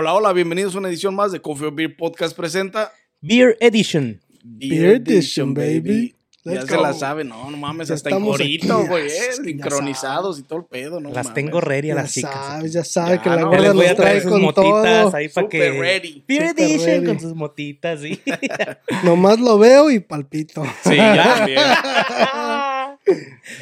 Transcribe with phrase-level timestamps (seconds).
[0.00, 4.20] Hola, hola, bienvenidos a una edición más de Coffee or Beer Podcast presenta Beer Edition.
[4.44, 6.14] Beer Edition, baby.
[6.44, 9.42] Ya se la sabe, no, no mames, Ya hasta en corito, güey, ya- eh, ya
[9.42, 11.34] sincronizados y todo el pedo, no Las mames.
[11.34, 12.32] tengo ready a Ya las chicas.
[12.32, 14.22] sabes, ya sabes Ya, que la no, Ya gorda les voy a nos traer trae
[14.22, 15.16] sus con motitas todo.
[15.16, 15.70] ahí para que.
[15.72, 16.24] ready.
[16.28, 17.06] Beer Super Edition ready.
[17.06, 18.20] con sus motitas, sí.
[19.02, 20.62] Nomás lo veo y palpito.
[20.84, 21.34] Sí, ya
[23.04, 23.18] también.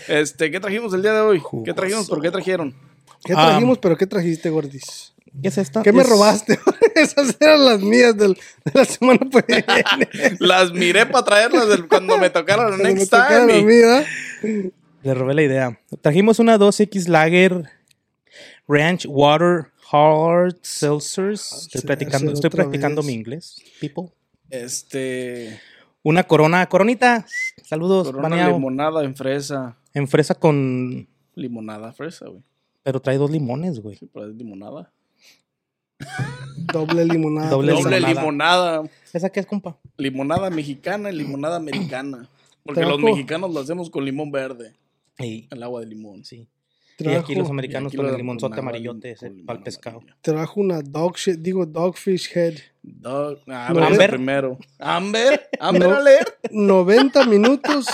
[0.07, 1.43] Este, ¿qué trajimos el día de hoy?
[1.65, 2.07] ¿Qué trajimos?
[2.07, 2.75] ¿Por qué trajeron?
[3.25, 3.47] ¿Qué Ah.
[3.53, 3.79] trajimos?
[3.79, 5.15] ¿Pero qué trajiste, Gordis?
[5.43, 5.83] ¿Qué es esta?
[5.83, 6.59] ¿Qué me Es- robaste?
[6.95, 8.35] Esas eran las mías del-
[8.65, 9.21] de la semana.
[10.41, 14.73] Las miré para traerlas del- cuando me tocaron el Cuando me next tocaron time.
[15.03, 15.81] Le robé la idea.
[16.01, 17.65] Trajimos una 2X Lager
[18.67, 21.53] Ranch Water Hard Seltzers.
[21.53, 23.07] Estoy sí, practicando, estoy practicando vez.
[23.07, 24.11] mi inglés, people.
[24.51, 25.61] Este,
[26.03, 27.25] Una corona, coronita.
[27.65, 28.53] Saludos, corona baneado.
[28.55, 29.77] limonada en fresa.
[29.95, 31.07] En fresa con.
[31.35, 32.43] Limonada fresa, güey.
[32.83, 33.97] Pero trae dos limones, güey.
[33.97, 34.91] Sí, pero es limonada.
[36.73, 37.51] Doble limonada.
[37.51, 38.09] Doble limonada.
[38.09, 38.83] limonada.
[39.13, 39.79] ¿Esa qué es, compa?
[39.97, 42.29] Limonada mexicana y limonada americana.
[42.65, 44.75] Porque Trajo- los mexicanos lo hacemos con limón verde.
[45.19, 46.25] Sí, El agua de limón.
[46.25, 46.49] sí.
[46.99, 50.01] Y aquí los americanos aquí con el limonzote amarillote ese para el pescado.
[50.23, 52.55] trajo una dog shit, digo dogfish head.
[52.83, 54.11] Dog- ah, No, Amber.
[54.13, 54.59] primero.
[54.79, 55.47] Amber.
[55.61, 55.95] Amber No.
[55.97, 56.29] Alert.
[56.51, 57.87] 90 minutos,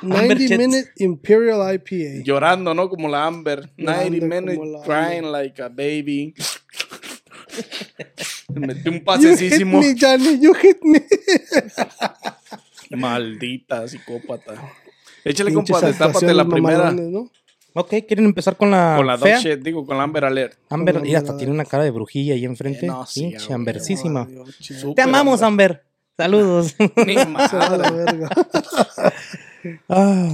[0.00, 0.58] 90 Chets.
[0.58, 2.22] minute Imperial IPA.
[2.22, 2.88] Llorando, ¿no?
[2.88, 3.68] Como la Amber.
[3.76, 6.32] Llorando 90 minutes como la crying like a baby.
[8.54, 9.80] Me metí un You hit pasecísimo.
[9.80, 11.02] me, Johnny, you hit me.
[12.96, 14.54] Maldita psicópata.
[15.24, 16.94] Échale, compa, destápate la primera.
[17.78, 19.38] Ok, ¿quieren empezar con la, Con la fea?
[19.38, 20.56] shit, digo, con la Amber Alert.
[20.70, 22.86] Amber, mira, hasta tiene una cara de brujilla ahí enfrente.
[22.86, 24.26] Eh, no, sí, Pinche ambercísima.
[24.94, 25.70] Te amamos, Amber.
[25.72, 25.86] Amber.
[26.16, 26.74] Saludos.
[27.06, 28.28] Ni madre.
[29.90, 30.32] ah,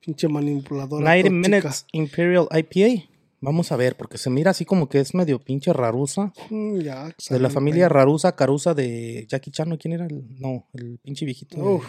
[0.00, 1.04] Pinche manipuladora.
[1.04, 1.48] 90 tóxica.
[1.50, 3.04] Minutes Imperial IPA.
[3.44, 6.32] Vamos a ver, porque se mira así como que es medio pinche rarusa.
[6.48, 7.88] Mm, ya, De la familia.
[7.88, 9.76] Rarusa Carusa de Jackie Chan, ¿no?
[9.78, 10.06] ¿Quién era?
[10.06, 11.56] El, no, el pinche viejito.
[11.56, 11.86] de- Uf,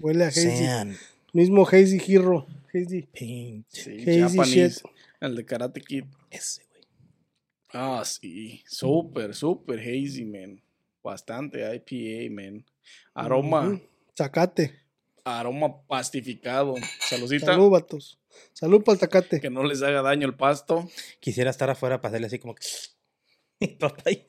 [0.00, 0.96] huele a Hazy.
[1.32, 2.46] Mismo Hazy Hero.
[2.74, 3.02] Hazy.
[3.02, 3.82] Pinche.
[3.82, 4.82] Sí, Hazy Japanese.
[5.20, 6.04] El de Karate Kid.
[6.30, 6.82] Ese, güey.
[7.72, 8.62] Ah, sí.
[8.66, 10.60] Súper, súper hazy, man.
[11.02, 12.64] Bastante IPA, man.
[13.14, 13.80] Aroma, Ujú.
[14.18, 14.74] Zacate.
[15.24, 16.74] aroma pastificado.
[17.00, 17.46] Saludcita.
[17.46, 18.18] Salud, vatos.
[18.52, 19.40] Salud para el zacate.
[19.40, 20.88] Que no les haga daño el pasto.
[21.20, 22.66] Quisiera estar afuera para hacerle así como que.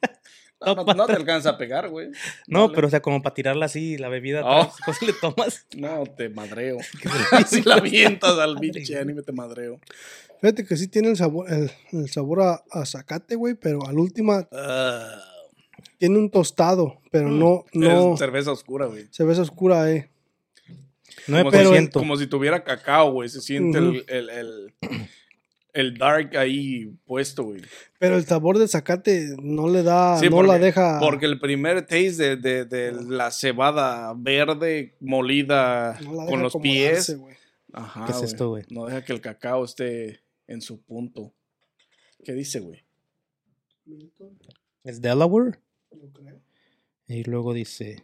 [0.59, 2.07] No, no- no te alcanza a pegar, güey.
[2.47, 2.73] No, Dale.
[2.73, 4.61] pero o sea, como para tirarla así, la bebida Oh.
[4.63, 5.67] atrás, pues le tomas.
[5.75, 6.77] No, te madreo.
[7.47, 9.79] si la avientas al pinche anime, te madreo.
[10.41, 13.99] Fíjate que sí tiene el sabor, el, el sabor a, a zacate, güey, pero al
[13.99, 15.21] última Ah,
[15.99, 19.07] tiene un tostado, pero no, no, Es cerveza oscura, güey.
[19.11, 20.09] cerveza oscura, eh.
[21.27, 21.81] Como, 9%.
[21.85, 23.29] si, como si tuviera cacao, güey.
[23.29, 24.73] Se siente el, el, el,
[25.73, 27.61] el dark ahí puesto, güey.
[27.99, 30.99] Pero el sabor de zacate no le da, Sí, no porque- la deja.
[30.99, 36.55] Porque el primer taste de, de- de la cebada verde molida no la con los
[36.55, 37.15] pies.
[37.73, 38.63] Ajá, ¿Qué es esto, güey?
[38.69, 41.33] No deja que el cacao esté en su punto.
[42.23, 42.83] ¿Qué dice, güey?
[44.83, 45.59] Es Delaware.
[45.91, 46.39] Yo creo.
[47.07, 48.03] Y luego dice.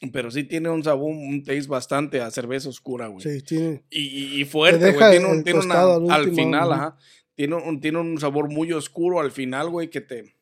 [0.12, 3.22] Pero sí tiene un sabor, un taste bastante a cerveza oscura, güey.
[3.22, 3.82] Sí, tiene.
[3.90, 5.10] Y, y- fuerte, güey.
[5.10, 6.96] Tiene, un, el tiene una- al al, último, final, ajá.
[7.34, 10.34] Tiene un, tiene un sabor muy oscuro al final, güey, que te,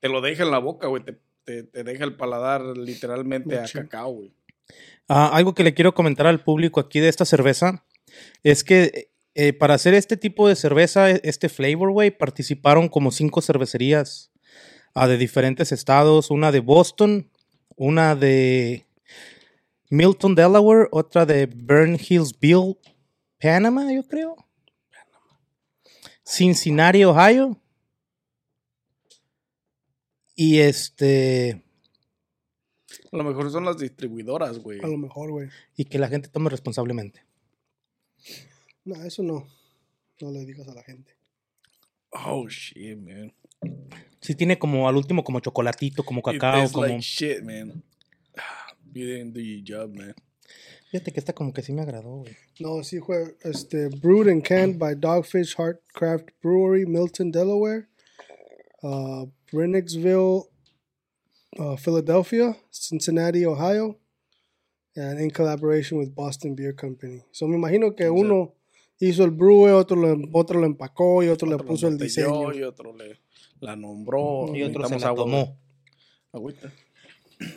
[0.00, 1.02] te lo deja en la boca, güey.
[1.04, 4.32] Te, te, te deja el paladar literalmente a cacao, güey.
[5.08, 7.84] Ah, algo que le quiero comentar al público aquí de esta cerveza
[8.42, 13.12] es que eh, para hacer este tipo de cerveza, e- este flavor, güey, participaron como
[13.12, 14.32] cinco cervecerías
[14.94, 16.30] ah, de diferentes estados.
[16.32, 17.30] Una de Boston,
[17.76, 18.86] una de
[19.90, 22.78] Milton, Delaware, otra de Burn Hillsville,
[23.40, 24.36] Panama, yo creo.
[26.24, 27.60] Cincinnati, Ohio.
[30.34, 31.62] Y este.
[33.12, 34.80] A lo mejor son las distribuidoras, güey.
[34.82, 35.48] A lo mejor, güey.
[35.76, 37.24] Y que la gente tome responsablemente.
[38.84, 39.46] No, eso no.
[40.20, 41.16] No le digas a la gente.
[42.10, 43.32] Oh, shit, man.
[44.26, 46.88] Sí tiene como al último como chocolatito, como cacao, como...
[46.88, 47.80] like shit, man.
[48.92, 50.16] You didn't do your job, man.
[50.90, 52.36] Fíjate que esta como que sí me agradó, güey.
[52.58, 57.86] No, sí fue este, brewed and canned by Dogfish Heart Craft Brewery, Milton, Delaware,
[58.82, 60.48] uh, Brennicksville,
[61.60, 63.96] uh, Philadelphia, Cincinnati, Ohio,
[64.96, 67.22] and in collaboration with Boston Beer Company.
[67.30, 68.54] So me imagino que uno
[68.98, 71.96] hizo el brew, otro lo, otro lo empacó y otro, Otro le lo puso el
[71.96, 72.52] diseño.
[72.52, 73.20] Y otro le
[73.60, 74.54] la nombró.
[74.54, 75.58] Y otro se la agua, tomó.
[76.32, 76.72] Agüita.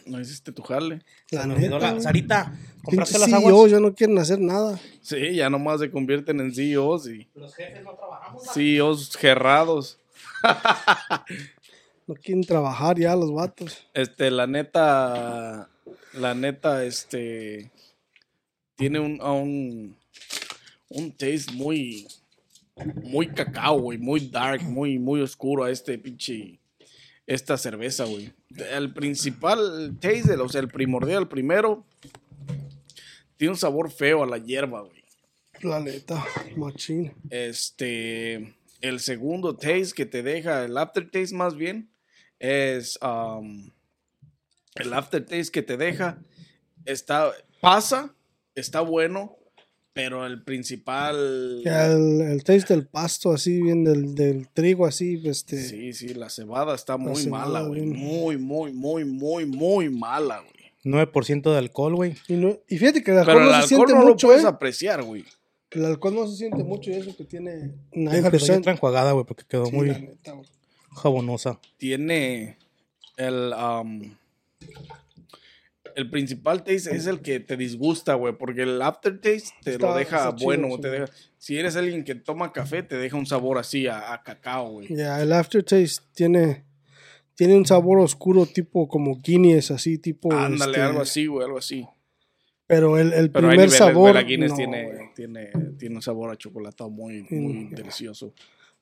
[0.05, 1.01] No hiciste tu jale.
[1.31, 2.01] La la-.
[2.01, 2.53] Sarita,
[2.83, 3.71] ¿compraste las CEOs aguas?
[3.71, 4.79] ya no quieren hacer nada.
[5.01, 8.43] Sí, ya nomás se convierten en CEOs y Los jefes no trabajamos.
[8.53, 9.99] CEOs gerrados.
[12.09, 13.85] No quieren trabajar ya los vatos.
[13.93, 15.69] Este, la neta,
[16.13, 17.69] la neta, este,
[18.75, 19.95] tiene un, a un,
[20.87, 22.07] un taste muy,
[23.03, 26.59] muy cacao, güey, muy dark, muy, muy oscuro a este pinche,
[27.25, 28.31] esta cerveza, güey.
[28.71, 31.85] El principal taste, o sea, el primordial, primero,
[33.37, 35.03] tiene un sabor feo a la hierba, güey.
[35.61, 37.13] La neta, machín.
[37.29, 41.89] Este, el segundo taste que te deja, el aftertaste más bien,
[42.39, 43.69] es um,
[44.75, 46.19] el aftertaste que te deja,
[46.85, 48.15] está, pasa,
[48.55, 49.38] está bueno,
[49.93, 51.61] pero el principal...
[51.65, 55.61] El, el taste del pasto, así bien del, del trigo, así, este.
[55.61, 57.81] Sí, sí, la cebada está muy cebada, mala, güey.
[57.81, 60.53] Muy, muy, muy, muy, muy mala, güey.
[60.85, 62.15] 9% de alcohol, güey.
[62.27, 64.11] Y, no- y fíjate que el Pero alcohol el no se alcohol siente no lo
[64.13, 64.47] mucho, puedes ¿eh?
[64.47, 65.25] apreciar, güey.
[65.71, 68.57] El alcohol no se siente mucho y eso que tiene Déjale, doy 9%.
[68.59, 70.35] otra enjuagada, güey, porque quedó Sí, muy la neta,
[70.93, 71.59] jabonosa.
[71.77, 72.57] Tiene
[73.17, 73.53] el...
[73.53, 74.15] um,
[75.95, 79.95] el principal taste es el que te disgusta, güey, porque el aftertaste te Está- lo
[79.95, 80.81] deja chido, bueno, sí.
[80.81, 81.05] te deja...
[81.37, 84.87] Si eres alguien que toma café, te deja un sabor así a, a cacao, güey.
[84.95, 86.65] Ya, el aftertaste tiene,
[87.35, 90.31] tiene un sabor oscuro tipo como Guinness, así tipo...
[90.33, 91.85] Ándale, este, algo así, güey, algo así.
[92.67, 94.13] Pero el, el Pero hay primer niveles, sabor...
[94.13, 98.33] la Guinness no, tiene, tiene, tiene un sabor a chocolatado muy, muy Mm, delicioso.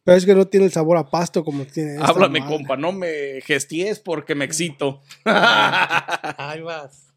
[0.07, 2.55] Pero es que no tiene el sabor a pasto como tiene esta Háblame, madre.
[2.55, 5.01] compa, no me gesties porque me excito.
[5.25, 7.13] Ahí vas.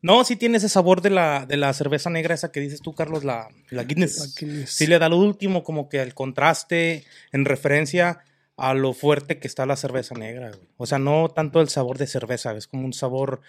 [0.00, 2.94] No, sí tiene ese sabor de la, de la cerveza negra esa que dices tú,
[2.94, 4.18] Carlos, la, la Guinness.
[4.20, 4.70] La Guinness.
[4.70, 8.20] Sí le da lo último, como que el contraste en referencia
[8.56, 10.66] a lo fuerte que está la cerveza negra, güey.
[10.78, 13.42] O sea, no tanto el sabor de cerveza, es como un sabor...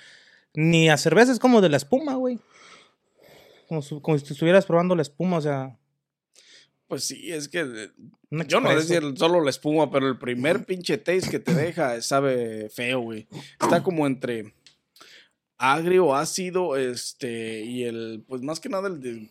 [0.54, 2.40] Ni a cerveza, es como de la espuma, güey.
[3.70, 5.78] Como, su- como si estuvieras probando la espuma, o sea...
[6.90, 7.90] Pues sí, es que eh,
[8.48, 12.68] yo no el- solo la espuma, pero el primer pinche taste que te deja sabe
[12.70, 13.28] feo, güey.
[13.62, 14.54] Está como entre
[15.58, 19.30] agrio, ácido, este, y el, pues más que nada el dis-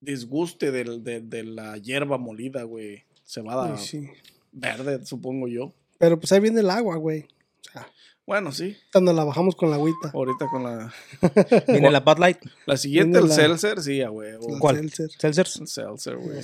[0.00, 3.04] disguste del- de, de la hierba molida, güey.
[3.26, 4.08] Cebada sí.
[4.52, 5.72] verde, supongo yo.
[5.98, 7.22] Pero pues ahí viene el agua, güey.
[7.22, 7.86] O sea,
[8.26, 10.10] Bueno, sí, cuando la bajamos con la agüita.
[10.14, 10.94] ahorita con la...
[11.68, 14.32] Viene la Bud Light, La siguiente, el la- seltzer, sí, a güey.
[14.32, 14.90] la ¿Cuál?
[14.90, 15.46] seltzer.
[15.46, 16.38] Seltzer, güey.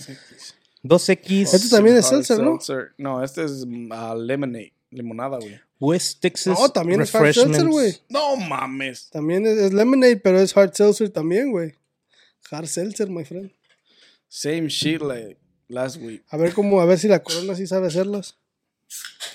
[0.83, 2.59] 2X, Este también es Hard seltzer, ¿no?
[2.99, 5.59] No, este es ah, lemonade, limonada, güey.
[5.79, 7.97] West Texas No, también es hard seltzer, güey.
[8.11, 9.09] No mames.
[9.11, 11.75] También es, es lemonade, pero es hard seltzer también, güey.
[12.51, 13.51] Hard seltzer, my friend.
[14.29, 15.39] Same shit like
[15.69, 16.23] last week.
[16.29, 18.37] A ver cómo, a ver si la corona sí sabe hacerlas.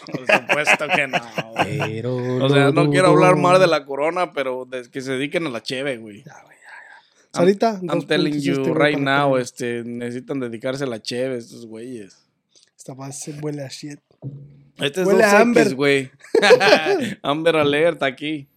[0.06, 1.19] Por supuesto que no.
[1.54, 1.78] güey.
[1.78, 2.16] Pero
[2.46, 5.63] O sea, no quiero hablar mal de la corona, pero que se dediquen a la
[5.63, 6.24] cheve, güey.
[6.24, 6.63] Ya, güey, ya,
[7.34, 7.40] ya.
[7.40, 12.18] Ahorita, I'm telling you este, right now, este, necesitan dedicarse a la cheve estos güeyes.
[12.78, 14.00] Esta base huele a shit.
[14.78, 15.74] Este es Huele a Amber.
[15.75, 16.12] güey.
[17.24, 18.48] Amber Alert aquí.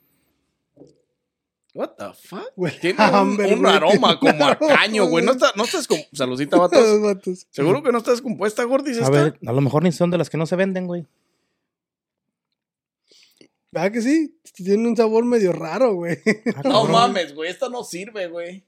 [1.74, 2.50] What the fuck?
[2.56, 3.72] Huele Tiene un, Amber, un güey.
[3.74, 5.24] aroma como a caño, güey.
[5.24, 5.46] No, aroma.
[5.46, 5.98] está, no estás con...
[6.12, 7.46] Saludcita, vatos.
[7.50, 8.98] ¿Seguro que no estás compuesta, Gordis?
[8.98, 9.10] A esta?
[9.10, 11.06] ver, a lo mejor ni son de las que no se venden, güey.
[13.70, 14.38] ¿Verdad que sí?
[14.54, 16.18] Tiene un sabor medio raro, güey.
[16.56, 16.92] Ah, No cabrón.
[16.92, 17.50] mames, güey.
[17.50, 18.64] Esta no sirve, güey.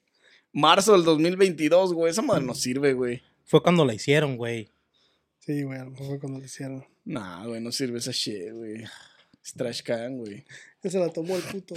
[0.52, 2.10] Marzo del 2022, güey.
[2.10, 3.22] Esa madre no sirve, güey.
[3.44, 4.70] Fue cuando la hicieron, güey.
[5.38, 6.84] Sí, güey, a lo mejor fue cuando lo hicieron.
[7.04, 7.60] Nah, güey.
[7.60, 8.84] No sirve esa shit, güey.
[9.42, 10.44] Es trash can, güey.
[10.82, 11.74] Ya se la tomó el puto.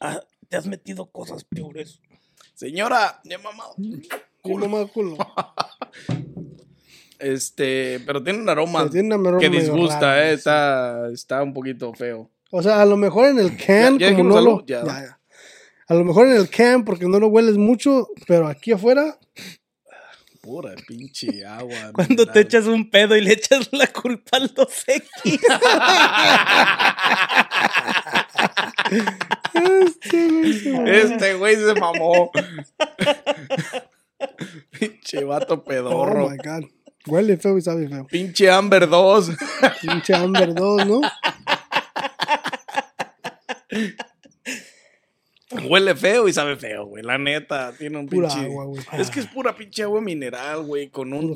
[0.00, 2.00] Ah, te has metido cosas peores.
[2.54, 3.64] Señora, ya mamá.
[4.42, 5.16] Culo más culo.
[7.20, 10.28] Este, pero tiene un aroma Pero tiene un aroma que disgusta, raro, eh.
[10.28, 10.34] sí.
[10.34, 12.30] Está, está un poquito feo.
[12.52, 14.66] O sea, a lo mejor en el can, Ya- ya como dijimos no salud, lo.
[14.66, 14.84] ya.
[14.84, 15.20] ya, ya.
[15.88, 19.18] A lo mejor en el can, porque no lo hueles mucho, pero aquí afuera,
[20.40, 21.90] Pura pinche agua.
[21.92, 25.40] Cuando te echas un pedo y le echas la culpa al 2X.
[30.86, 32.30] Este güey se mamó.
[34.78, 36.28] Pinche vato oh pedorro.
[36.30, 36.64] my god.
[37.06, 38.06] Huele feo y sabe feo.
[38.06, 39.30] Pinche Amber 2.
[39.80, 41.00] Pinche Amber 2, ¿no?
[45.66, 47.02] Huele feo y sabe feo, güey.
[47.02, 48.44] La neta, tiene un Pura pinche.
[48.44, 48.82] agua, güey.
[48.98, 50.88] Es que es pura pinche agua mineral, güey.
[50.90, 51.34] Con un,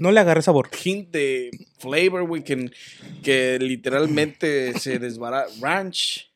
[0.00, 0.68] No le agarré sabor.
[0.84, 2.44] hint de flavor, güey.
[2.44, 2.70] Que,
[3.22, 5.50] que literalmente se desbarata.
[5.60, 6.30] Ranch.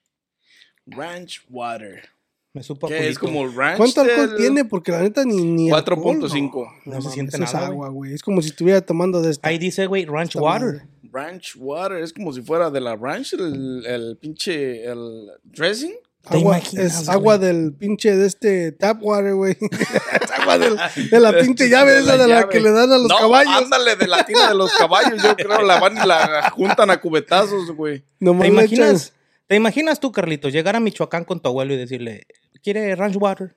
[0.86, 2.08] Ranch water.
[2.54, 3.76] Me supo a Que es como ranch.
[3.76, 4.64] ¿Cuánto alcohol del- tiene?
[4.64, 5.42] Porque la neta ni.
[5.44, 6.72] ni alcohol, 4.5.
[6.86, 8.14] No, No se siente es nada, agua, güey.
[8.14, 9.46] Es como si estuviera tomando de esta.
[9.46, 10.66] Ahí dice, güey, Ranch esta Water.
[10.66, 10.82] madre.
[11.12, 11.98] Ranch water.
[11.98, 14.84] Es como si fuera de la ranch el, el pinche.
[14.84, 15.92] El dressing.
[16.30, 17.48] ¿Te Agua, imaginas, es agua güey?
[17.48, 19.56] del pinche de este tap water, güey.
[20.20, 20.76] es agua del-
[21.10, 22.48] de la pinche llave De esa de la llave.
[22.52, 23.54] que le dan a los No, caballos.
[23.62, 25.62] Ándale, de la tina de los caballos, yo creo.
[25.62, 28.04] La van y la juntan a cubetazos, güey.
[28.20, 29.12] Nomás ¿Te imaginas,
[29.46, 32.26] ¿Te imaginas tú, Carlitos, llegar a Michoacán con tu abuelo y decirle,
[32.62, 33.56] ¿quiere ranch water?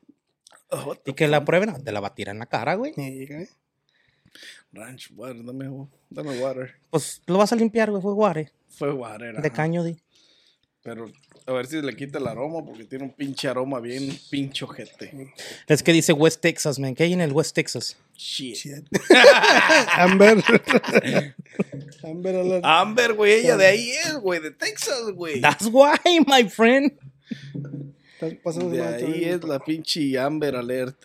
[1.06, 2.94] Y que la prueben, no, te la va a tirar en la cara, güey.
[4.72, 5.66] Ranch water, dame,
[6.10, 6.72] dame water.
[6.90, 8.52] Pues lo vas a limpiar, güey, fue water.
[8.70, 9.34] Fue water.
[9.34, 9.50] De ajá.
[9.50, 9.98] caño, di.
[10.84, 11.12] Pero
[11.46, 15.32] a ver si le quita el aroma, porque tiene un pinche aroma bien pincho jete.
[15.68, 16.96] Es que dice West Texas, man.
[16.96, 17.98] ¿Qué hay en el West Texas?
[18.18, 18.56] Shit.
[18.56, 18.88] Shit.
[19.98, 20.44] Amber.
[22.04, 22.66] Amber Alert.
[22.66, 25.40] Amber, güey, ella de ahí es, güey, de Texas, güey.
[25.40, 26.94] That's why, my friend.
[28.14, 30.98] Estás pasando De ahí es la pinche Amber Alert.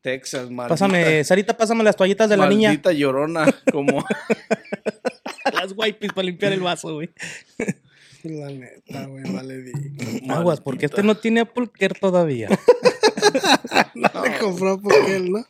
[0.00, 0.68] Texas, maldita.
[0.68, 2.68] Pásame, Sarita, pásame las toallitas de la niña.
[2.68, 4.04] Maldita llorona, como...
[5.52, 7.10] Las wipes para limpiar el vaso, güey.
[8.28, 9.72] La neta, güey, vale di.
[10.30, 12.48] Aguas, porque este no tiene Apple Care todavía.
[13.94, 15.44] No le compró porque él, ¿no?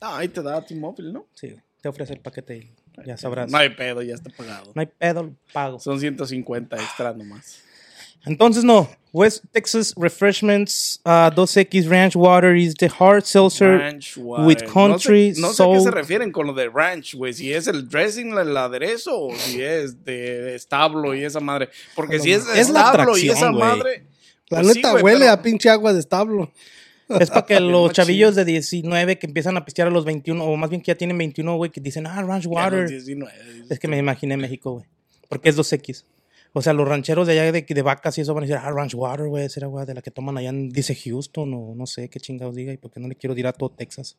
[0.00, 1.26] Ah, ahí te da tu móvil, ¿no?
[1.34, 2.70] Sí, te ofrece el paquete y
[3.06, 3.50] ya sabrás.
[3.50, 4.72] No hay pedo, ya está pagado.
[4.74, 5.78] No hay pedo, lo pago.
[5.78, 7.62] Son 150 extra nomás.
[8.26, 8.88] Entonces, no.
[9.14, 13.78] West Texas Refreshments uh, 2X Ranch Water is the hard seltzer.
[14.16, 17.34] With country No sé, no sé a qué se refieren con lo de ranch, güey.
[17.34, 21.68] Si es el dressing, el aderezo, o si es de establo y esa madre.
[21.94, 23.60] Porque si es de Es la establo y esa güey.
[23.62, 24.04] madre.
[24.48, 26.50] La pues sí, neta güey, huele pero- a pinche agua de establo.
[27.20, 30.56] Es para que los chavillos de 19 que empiezan a pistear a los 21, o
[30.56, 32.88] más bien que ya tienen 21, güey, que dicen, ah, Ranch Ya los Water.
[32.88, 33.32] 19.
[33.68, 34.86] Es que me imaginé México, güey.
[35.28, 36.04] Porque es 2X.
[36.54, 38.70] O sea, los rancheros de allá de, de vacas y eso van a decir, ah,
[38.70, 41.86] Ranch Water, güey, esa güey, de la que toman allá en, dice Houston o no
[41.86, 44.18] sé qué chingados diga y porque no le quiero dir a todo Texas.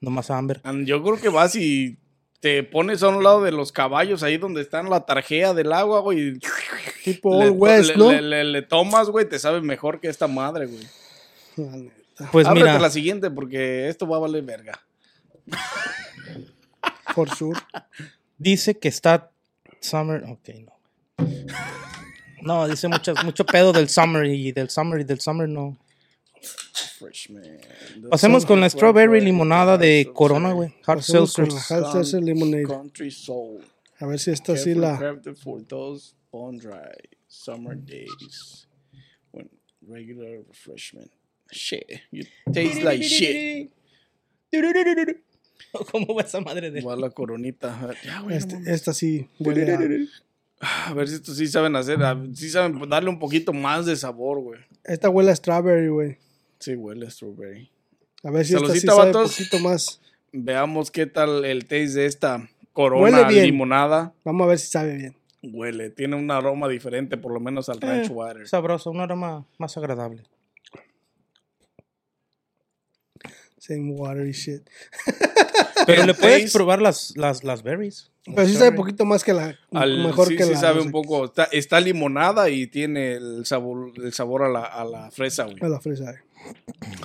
[0.00, 0.62] Nomás a Amber.
[0.84, 1.98] Yo creo que vas y
[2.40, 6.00] te pones a un lado de los caballos, ahí donde están la tarjea del agua,
[6.00, 6.38] güey.
[7.04, 8.12] Tipo Old West, le- ¿no?
[8.12, 10.86] Le, le- le tomas, güey, te sabe mejor que esta madre, güey.
[12.32, 14.80] Pues Ábrete mira, la siguiente porque esto va a valer verga.
[17.14, 17.58] For sure.
[18.38, 19.30] dice que está
[19.80, 20.24] Summer.
[20.24, 20.73] Ok, no.
[22.42, 25.78] No, dice mucho, mucho pedo del Summer y del Summer y del Summer no.
[26.98, 27.42] Freshman.
[28.10, 30.74] Pasemos con la strawberry limonada de Corona, güey.
[30.86, 31.48] Hard seltzer.
[31.70, 32.64] Hard Seltzer Lemonade.
[32.64, 33.64] Country Soul.
[33.98, 34.98] A ver si esta sí la.
[34.98, 36.92] crafted for those bone dry
[37.28, 38.66] summer days
[39.32, 39.48] when
[39.86, 41.10] regular refreshment.
[41.50, 43.72] Shit, you taste like shit.
[45.90, 47.94] ¿Cómo va esa madre de Igual la coronita.
[48.04, 49.78] Ya, güey, no Este- esta sí huele a.
[50.86, 53.96] A ver si estos sí saben hacer, a- sí saben darle un poquito más de
[53.96, 54.60] sabor, güey.
[54.84, 56.16] Esta huele a strawberry, güey.
[56.58, 57.70] Sí, huele a strawberry.
[58.22, 60.00] A ver si esta sí sabe un poquito más.
[60.32, 63.44] Veamos qué tal el taste de esta corona Huele bien.
[63.46, 64.14] limonada.
[64.24, 65.16] Vamos a ver si sabe bien.
[65.42, 68.48] Huele, tiene un aroma diferente, por lo menos al ranch water.
[68.48, 70.22] Sabroso, un aroma más agradable.
[73.66, 74.68] Same watery shit.
[75.86, 78.10] Pero le puedes probar las, las, las berries.
[78.26, 79.58] Pero sí sabe un poquito más que la.
[79.72, 80.58] Al- mejor sí, que sí la.
[80.60, 81.24] sabe no un sé, poco.
[81.24, 85.58] Está, está limonada y tiene el sabor, el sabor a, la, a la fresa, güey.
[85.62, 86.10] A la fresa.
[86.10, 86.18] eh.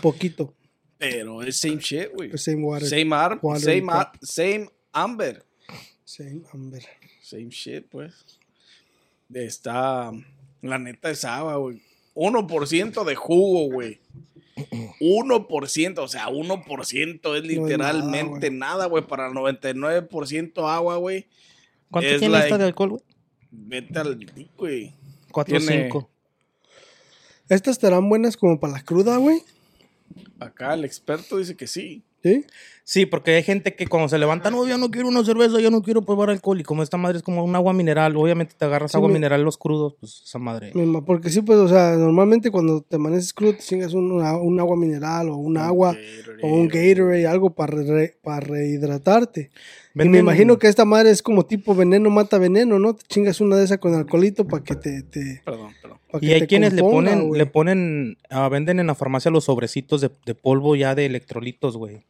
[0.01, 0.53] Poquito.
[0.97, 2.37] Pero es same shit, güey.
[2.37, 2.87] Same water.
[2.89, 3.91] Same, ar- water same, cup.
[3.91, 5.45] ar- same amber.
[6.03, 6.83] Same amber.
[7.21, 8.13] Same shit, pues.
[9.33, 10.11] Está.
[10.61, 11.81] La neta es agua, güey.
[12.15, 13.99] 1% de jugo, güey.
[14.99, 19.05] 1%, o sea, 1% es literalmente nada, güey.
[19.05, 21.27] Para el 99% agua, güey.
[21.91, 23.01] ¿Cuánto Es tiene like- esta de alcohol, güey?
[23.51, 24.19] Vete al
[24.57, 24.93] güey.
[25.31, 26.09] 4 o Tiene- 5.
[27.49, 29.41] Estas estarán buenas como para la cruda, güey.
[30.39, 32.03] Acá el experto dice que sí.
[32.23, 32.45] ¿Sí?
[32.89, 35.69] Sí, porque hay gente que cuando se levanta, no, yo no quiero una cerveza, yo
[35.69, 36.59] no quiero probar alcohol.
[36.59, 39.43] Y como esta madre es como un agua mineral, obviamente te agarras Sí, agua mineral
[39.43, 40.71] los crudos, pues esa madre.
[40.73, 44.35] Misma, Porque sí, pues, o sea, normalmente cuando te amaneces crudo te chingas un, una-
[44.37, 45.95] un agua mineral o un agua
[46.41, 47.77] o un Gatorade, algo para
[48.23, 49.51] para rehidratarte.
[49.93, 52.95] Y me imagino que esta madre es como tipo veneno mata veneno, ¿no?
[52.95, 55.99] Te chingas una de esas con alcoholito para que te, te Perdón, perdón.
[56.21, 60.09] Y hay quienes le ponen, le ponen, ah, venden en la farmacia los sobrecitos de,
[60.25, 62.03] de polvo ya de electrolitos, güey.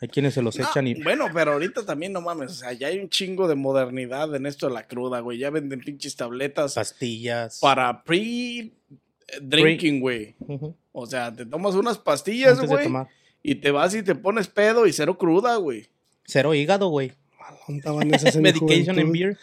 [0.00, 1.02] Hay quienes se los No, echan y...
[1.02, 2.50] Bueno, pero ahorita también no mames.
[2.50, 5.38] O sea, ya hay un chingo de modernidad en esto de la cruda, güey.
[5.38, 7.60] Ya venden pinches tabletas pastillas.
[7.60, 10.34] para pre-drinking, güey.
[10.40, 12.88] Ujú, O sea, te tomas unas pastillas, güey.
[13.42, 15.88] Y te vas y te pones pedo y cero cruda, güey.
[16.26, 17.12] Cero hígado, güey.
[17.66, 19.38] Juntaban esas en Medication and beer.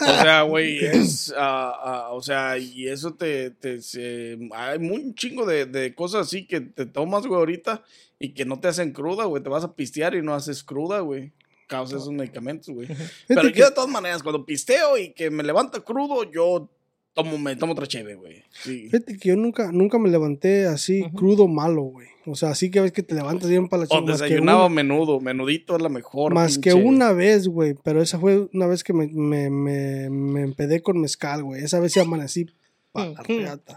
[0.00, 1.32] O sea, güey, es.
[1.36, 3.50] ah, ah, o sea, y eso te.
[3.50, 7.82] te se- hay muy un chingo de, de cosas así que te tomas, güey, ahorita
[8.18, 9.42] y que no te hacen cruda, güey.
[9.42, 11.32] Te vas a pistear y no haces cruda, güey.
[11.66, 12.88] Causa esos medicamentos, güey.
[13.26, 16.68] Pero yo, de todas maneras, cuando pisteo y que me levanta crudo, yo
[17.16, 18.42] tomo, me tomo otra cheve, güey.
[18.50, 18.88] Sí.
[18.90, 22.08] Fíjate que yo nunca, nunca me levanté así crudo malo, güey.
[22.26, 24.02] O sea, así que ves que te levantas bien para la O.
[24.02, 26.34] Más, que, desayunaba una, menudo, menudito es la mejor.
[26.34, 26.86] más que pinche.
[26.86, 27.74] una vez, güey.
[27.82, 31.62] Pero esa fue una vez que me, me, me, me empedé con mezcal, güey.
[31.64, 32.46] Esa vez sí amanecí
[32.92, 33.74] para la reata.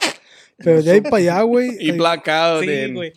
[0.57, 1.71] Pero de ahí para allá, güey.
[1.79, 2.63] Y eh, blackout.
[2.65, 3.13] Sí, güey.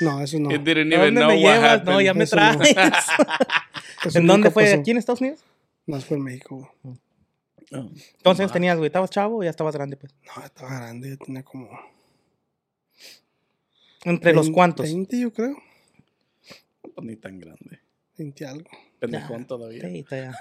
[0.00, 0.50] No, eso no.
[0.52, 1.70] It didn't ¿A even dónde know me what llevas?
[1.72, 1.94] happened.
[1.94, 2.58] No, ya me Eso no.
[2.58, 2.76] traes.
[4.04, 4.64] Eso ¿En dónde fue?
[4.64, 4.76] pasó.
[4.80, 5.40] ¿Aquí en Estados Unidos?
[5.86, 6.96] No, fue en México, güey.
[7.70, 7.90] No,
[8.22, 8.86] ¿Cuántos años tenías, güey?
[8.86, 10.14] ¿Estabas chavo o ya estabas grande, pues?
[10.24, 11.10] No, estaba grande.
[11.10, 11.68] Yo tenía como.
[14.04, 14.86] ¿Entre los 20, cuantos?
[14.86, 15.56] 20, yo creo.
[16.94, 17.80] pues ni tan grande.
[18.16, 18.70] 20 algo.
[19.00, 19.82] Pendejón todavía.
[19.88, 20.36] Sí, está ya.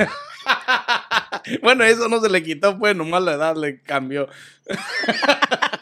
[1.62, 4.28] bueno, eso no se le quitó, pues nomás la edad le cambió.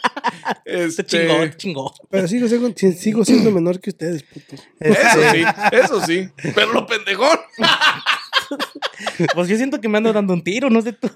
[0.65, 1.93] Se este, chingó, se chingó.
[2.09, 4.67] Pero sigo, sigo, sigo siendo menor que ustedes, putos.
[4.79, 6.29] Eso sí, eso sí.
[6.55, 7.37] Pero lo pendejón.
[9.33, 11.09] Pues yo siento que me ando dando un tiro, no sé tú.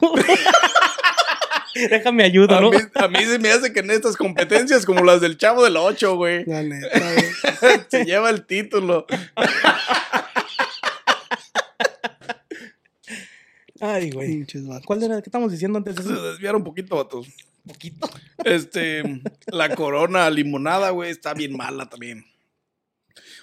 [1.90, 2.72] Déjame ayuda, A ¿no?
[2.72, 5.78] mí, a mí se me hace que en estas competencias, como las del Chavo del
[5.78, 7.80] 8, güey, La neta, güey.
[7.90, 9.06] se lleva el título.
[13.80, 14.46] Ay, güey.
[14.86, 15.22] ¿Cuál era?
[15.22, 17.28] ¿Qué estamos diciendo antes de Se desviaron un poquito, vatos.
[17.68, 18.10] poquito.
[18.44, 19.04] Este,
[19.48, 22.26] la corona limonada, güey, está bien mala también.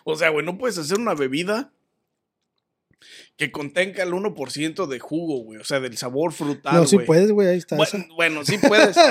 [0.05, 1.71] O sea, güey, no puedes hacer una bebida
[3.37, 5.59] que contenga el 1% de jugo, güey.
[5.61, 7.07] O sea, del sabor frutal, No, sí güey.
[7.07, 7.49] puedes, güey.
[7.49, 7.77] Ahí está.
[7.77, 8.97] Bueno, bueno, sí puedes.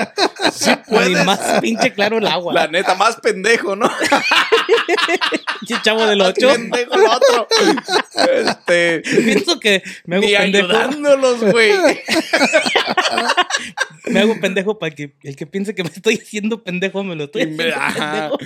[0.52, 1.24] Sí Y puedes.
[1.24, 2.52] más pinche claro el agua.
[2.52, 3.90] La neta, más pendejo, ¿no?
[5.60, 6.48] Pinche chavo del Más 8.
[6.52, 7.48] pendejo el otro.
[8.34, 9.00] Este.
[9.00, 10.66] Pienso que me hago Ni pendejo.
[10.68, 11.72] ayudándolos, güey.
[14.06, 17.24] Me hago pendejo para que el que piense que me estoy haciendo pendejo me lo
[17.24, 18.30] estoy Y haciendo Ajá.
[18.30, 18.38] pendejo.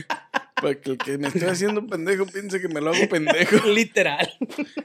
[0.61, 3.67] Para que el que me estoy haciendo pendejo piense que me lo hago pendejo.
[3.69, 4.29] Literal.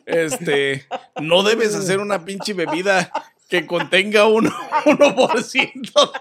[0.05, 0.85] Este,
[1.21, 3.11] no debes hacer una pinche bebida
[3.49, 6.11] que contenga un 1%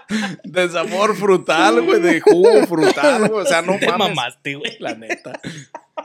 [0.43, 3.43] de sabor frutal, güey, de jugo frutal, güey.
[3.43, 4.09] O sea, no Te mames.
[4.09, 4.77] mamaste, güey.
[4.79, 5.39] La neta.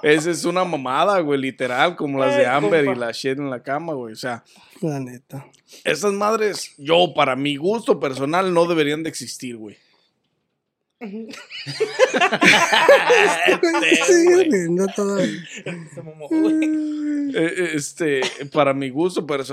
[0.02, 3.62] Esa es una mamada, güey, literal, como las de Amber y la shit en la
[3.62, 4.12] cama, güey.
[4.12, 4.44] O sea,
[4.80, 5.46] La neta.
[5.84, 9.76] esas madres, yo, para mi gusto personal, no deberían de existir, güey.
[11.00, 11.30] Este,
[14.04, 14.50] Sigue güey.
[14.50, 15.40] riendo todavía.
[15.94, 16.88] Se mamó, güey.
[17.34, 19.52] Eh, Este, para mi gusto personal.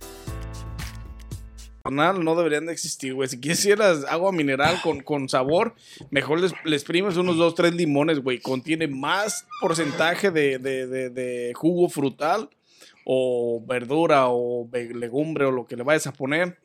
[1.83, 3.27] personal no deberían de existir, güey.
[3.29, 5.75] Si quisieras agua mineral con, con sabor,
[6.09, 8.39] mejor les, les primes unos dos, tres limones, güey.
[8.39, 12.49] Contiene más porcentaje de, de- de- de jugo frutal
[13.05, 16.57] o verdura o legumbre o lo que le vayas a poner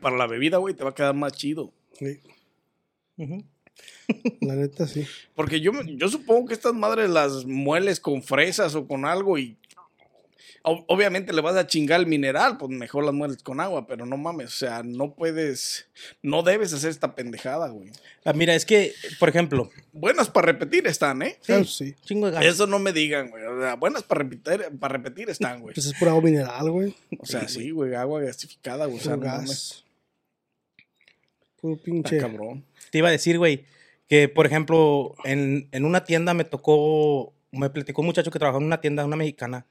[0.00, 1.72] para la bebida, güey, te va a quedar más chido.
[1.92, 2.18] Sí.
[4.40, 5.06] La neta, sí.
[5.34, 9.38] Porque yo, me- yo supongo que estas madres las mueles con fresas o con algo
[9.38, 9.56] y
[10.68, 14.16] obviamente le vas a chingar el mineral, pues mejor las mueles con agua, pero no
[14.16, 15.86] mames, o sea, no puedes,
[16.22, 17.90] no debes hacer esta pendejada, güey.
[18.24, 21.38] Ah, mira, es que, por ejemplo, Buenas para repetir están, ¿eh?
[21.44, 21.94] Claro, sí.
[22.04, 22.48] chingo de ganas.
[22.48, 23.42] Eso no me digan, güey.
[23.44, 25.74] O sea, buenas para repetir, para repetir están, güey.
[25.74, 26.94] Pues es pura agua mineral, güey.
[27.18, 28.98] O sea, sí, güey, agua gasificada, güey.
[28.98, 29.84] O sea, Puro no mames, gas.
[31.60, 32.18] Puro está pinche.
[32.18, 32.64] cabrón.
[32.90, 33.64] Te iba a decir, güey,
[34.08, 38.62] que por ejemplo, en, en una tienda me tocó, me platicó un muchacho que trabajaba
[38.62, 39.66] en una tienda, una mexicana,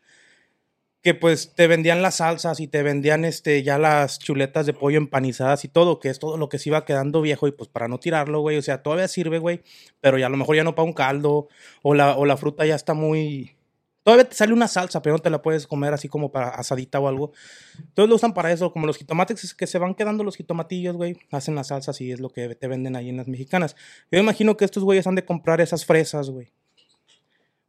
[1.08, 4.98] que pues te vendían las salsas y te vendían este ya las chuletas de pollo
[4.98, 7.88] empanizadas y todo, que es todo lo que se iba quedando viejo y pues para
[7.88, 9.62] no tirarlo, güey, o sea, todavía sirve, güey,
[10.02, 11.48] pero ya a lo mejor ya no para un caldo
[11.82, 13.56] o la, o la fruta ya está muy...
[14.04, 17.00] Todavía te sale una salsa, pero no te la puedes comer así como para asadita
[17.00, 17.32] o algo.
[17.80, 20.98] Entonces lo usan para eso, como los jitomates es que se van quedando los jitomatillos,
[20.98, 21.16] güey.
[21.32, 23.78] Hacen las salsas y es lo que te venden ahí en las mexicanas.
[24.12, 26.52] Yo imagino que estos güeyes han de comprar esas fresas, güey.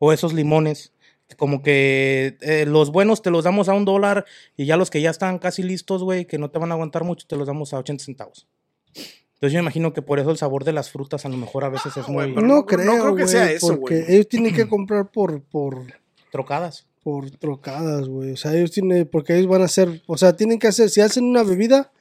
[0.00, 0.92] O esos limones.
[1.36, 4.24] Como que eh, los buenos te los damos a un dólar
[4.56, 7.04] y ya los que ya están casi listos, güey, que no te van a aguantar
[7.04, 8.46] mucho, te los damos a 80 centavos.
[9.34, 11.68] Entonces yo imagino que por eso el sabor de las frutas a lo mejor a
[11.68, 14.14] veces es muy no, no- creo, no creo que sea eso, porque güey.
[14.14, 15.84] ellos tienen que comprar por, por,
[16.32, 16.86] trocadas.
[17.04, 18.32] por trocadas, güey.
[18.32, 21.00] O sea, ellos tienen, porque ellos van a hacer, o sea, tienen que hacer, si
[21.02, 21.92] hacen una bebida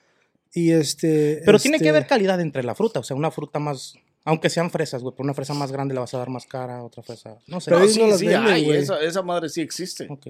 [0.53, 1.41] y este...
[1.45, 3.01] Pero tiene que este, haber calidad entre la fruta.
[3.01, 3.93] O sea, una fruta más.
[4.27, 5.15] Aunque sean fresas, güey.
[5.15, 7.37] Por una fresa más grande la vas a dar más cara, otra fresa.
[7.47, 7.71] No sé.
[7.71, 8.77] Pero No, sí, no las sí venden, hay, güey.
[8.79, 10.05] esa, esa madre sí existe.
[10.09, 10.27] Ok.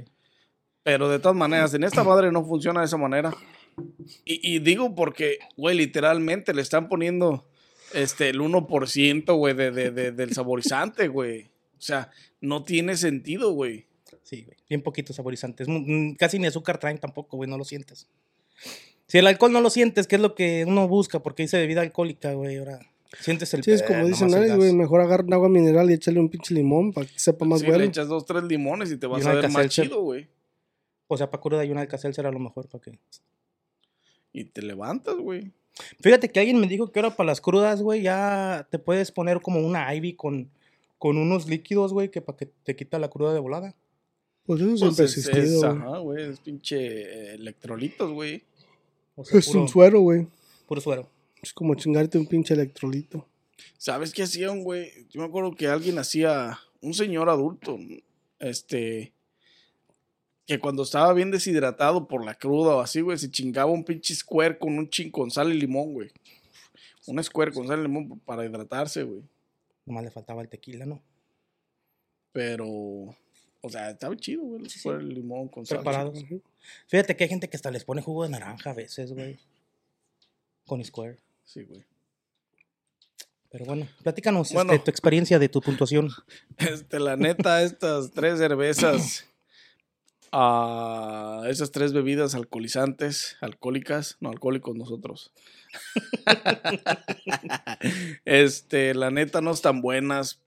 [0.84, 3.34] Pero de todas maneras, en esta madre no funciona de esa manera.
[4.24, 7.48] Y, y digo porque, güey, literalmente le están poniendo
[7.94, 11.44] este, el 1%, güey, de, de- de- del saborizante, güey.
[11.78, 13.88] O sea, no tiene sentido, güey.
[14.24, 14.58] Sí, güey.
[14.70, 15.64] Bien poquito saborizante.
[15.68, 17.50] Mm, casi ni azúcar traen tampoco, güey.
[17.50, 18.08] No lo sientes.
[19.08, 21.82] Si el alcohol no lo sientes, que es lo que uno busca, porque dice bebida
[21.82, 22.58] alcohólica, güey.
[22.58, 22.80] Ahora
[23.20, 26.30] sientes el Sí, es como dicen, "Ay, güey, mejor agarren agua mineral y échale un
[26.30, 27.80] pinche limón para que sepa más Sí, bueno.
[27.80, 30.28] le echas dos, tres limones y te vas a ver más chido, güey.
[31.08, 33.00] O sea, para cruda y una alcacelser a lo mejor, ¿para qué?
[34.34, 35.52] Y te levantas, güey.
[36.02, 39.42] Fíjate que alguien me dijo que ahora para las crudas, güey, ya te puedes poner
[39.42, 40.50] como una Ivy con,
[40.98, 43.76] con unos líquidos, güey, que para que te quita la cruda de volada.
[44.46, 48.44] Pues eso Pues siempre ha es, existido, es, ajá, güey, es pinche eh, electrolitos, güey.
[49.16, 50.28] O sea, Es puro, un suero, güey.
[50.68, 51.10] puro suero.
[51.42, 53.28] Es como chingarte un pinche electrolito.
[53.78, 55.08] ¿Sabes qué hacían, güey?
[55.10, 57.78] Yo me acuerdo que alguien hacía, un señor adulto,
[58.40, 59.14] este,
[60.46, 64.16] que cuando estaba bien deshidratado por la cruda o así, güey, se chingaba un pinche
[64.16, 66.12] square con un ching con sal y limón, güey.
[67.06, 69.22] Un square con sal y limón para hidratarse, güey.
[69.86, 71.02] Nomás le faltaba el tequila, ¿no?
[72.32, 75.80] Pero, o sea, estaba chido, güey, el square y limón con sal.
[75.80, 76.24] Preparados.
[76.88, 79.38] Fíjate que hay gente que hasta les pone jugo de naranja a veces, güey.
[80.66, 81.18] Con Square.
[81.48, 81.86] Sí, güey.
[83.50, 84.74] Pero bueno, platícanos Bueno.
[84.74, 86.10] este, tu experiencia de tu puntuación.
[86.58, 89.26] Este, la neta, estas tres cervezas,
[90.34, 95.32] ah, esas tres bebidas alcoholizantes, alcohólicas, no alcohólicos nosotros.
[98.26, 100.42] este, la neta no están buenas.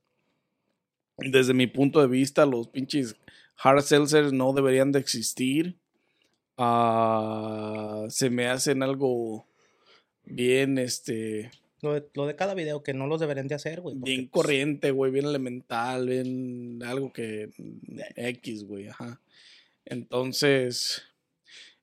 [1.17, 3.17] Desde mi punto de vista, los pinches
[3.57, 5.79] hard seltzers no deberían de existir.
[6.59, 9.47] Ah, se me hacen algo
[10.31, 11.51] bien, este,
[11.83, 13.97] Lo de, lo de cada video que no los deberían de hacer, güey.
[13.99, 17.51] Bien pues, corriente, güey, bien elemental, bien algo que
[18.17, 19.21] X, güey, ajá.
[19.85, 21.03] Entonces,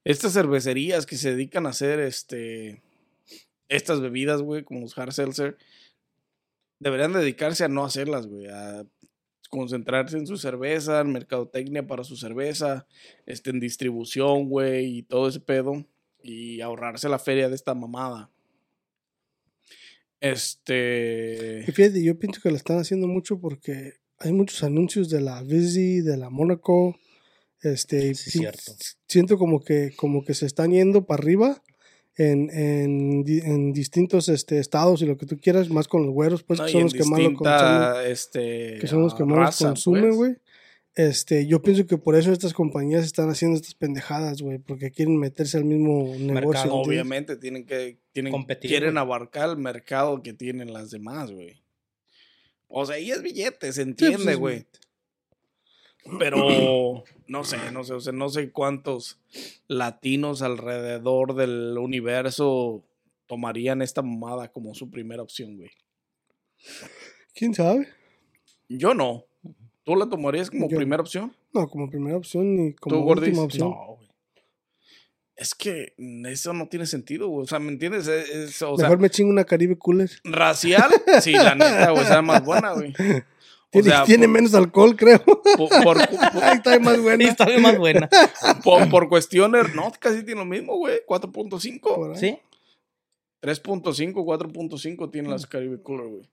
[0.03, 2.81] estas cervecerías que se dedican a hacer este
[3.69, 5.57] estas bebidas, güey, como los hard seltzer,
[6.79, 8.85] deberían dedicarse a no hacerlas, güey, a
[9.49, 12.87] concentrarse en su cerveza, en mercadotecnia para su cerveza,
[13.25, 15.85] este, en distribución, güey, y todo ese pedo,
[16.21, 18.29] y ahorrarse la feria de esta mamada.
[20.19, 21.63] Este.
[21.67, 25.41] Y fíjate, yo pienso que lo están haciendo mucho porque hay muchos anuncios de la
[25.43, 26.95] Visi, de la Monaco.
[27.61, 28.73] Este, Sí, cierto.
[29.07, 31.63] siento como que, como que se están yendo para arriba
[32.15, 36.43] en, en, en distintos este, estados y lo que tú quieras, más con los güeros,
[36.43, 38.11] pues No, que son los que más lo consumen.
[38.11, 40.15] este, Que son los que más los raza, consumen, pues.
[40.15, 40.35] güey.
[40.95, 45.17] Este, yo pienso que por eso estas compañías están haciendo estas pendejadas, güey, porque quieren
[45.19, 46.33] meterse al mismo negocio.
[46.33, 46.73] Mercado.
[46.73, 51.61] Obviamente tienen que tienen, Competir, quieren abarcar el mercado que tienen las demás, güey.
[52.67, 54.65] O sea, ahí es billete, se pues, entiende, güey.
[56.17, 59.19] Pero no sé, no sé, o sea, no sé cuántos
[59.67, 62.83] latinos alrededor del universo
[63.27, 65.69] tomarían esta mamada como su primera opción, güey.
[67.35, 67.87] ¿Quién sabe?
[68.67, 69.25] Yo no.
[69.83, 71.35] ¿Tú la tomarías como Yo- primera opción?
[71.53, 73.27] No, como primera opción ni como Gordis?
[73.29, 73.69] última opción.
[73.69, 74.06] No, güey.
[75.37, 75.93] Es que
[76.27, 77.43] eso no tiene sentido, güey.
[77.43, 78.07] O sea, ¿me entiendes?
[78.07, 80.09] Es- es- o sea, Mejor me chingo una Caribe Cooler.
[80.23, 80.89] racial,
[81.21, 82.93] sí, la neta, güey, sea más buena, güey.
[83.67, 85.19] O Tiene, sea, tiene por- menos alcohol, creo.
[85.23, 85.97] por, por,
[86.53, 87.25] está más buena.
[87.29, 88.09] está bien más buena.
[88.63, 91.01] por- por cuestiones, no, casi tiene lo mismo, güey.
[91.05, 91.81] 4.5.
[91.81, 92.17] Por ahí.
[92.17, 92.39] ¿Sí?
[93.41, 96.29] 3.5, 4.5 tienen las Caribe Cooler, güey.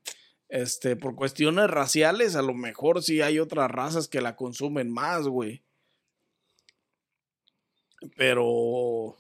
[0.49, 5.27] Este, por cuestiones raciales, a lo mejor sí hay otras razas que la consumen más,
[5.27, 5.63] güey.
[8.17, 9.17] Pero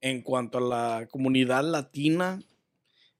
[0.00, 2.40] en cuanto a la comunidad latina,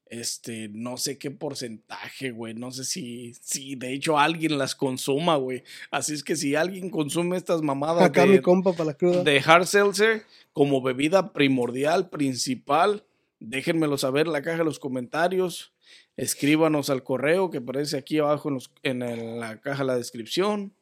[0.09, 2.55] este, no sé qué porcentaje, güey.
[2.55, 5.65] No sé si, si de hecho alguien las consuma, güey.
[5.91, 9.25] Así es que si alguien consume estas mamadas Acá de, mi compa para la cruda.
[9.25, 10.23] de hard seltzer
[10.53, 13.05] como bebida primordial, principal,
[13.41, 15.73] déjenmelo saber en la caja de los comentarios.
[16.17, 19.97] Escríbanos al correo que aparece aquí abajo en, los- en el- la caja de la
[19.97, 20.73] descripción.